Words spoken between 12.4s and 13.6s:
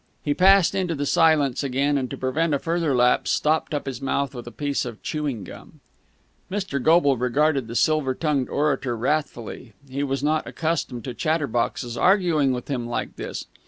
with him like this.